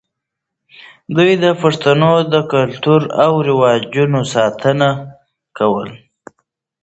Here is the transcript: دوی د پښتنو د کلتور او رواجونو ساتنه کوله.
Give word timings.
دوی 1.17 1.31
د 1.43 1.45
پښتنو 1.61 2.11
د 2.33 2.35
کلتور 2.53 3.01
او 3.25 3.31
رواجونو 3.47 4.19
ساتنه 4.33 4.89
کوله. 5.57 5.95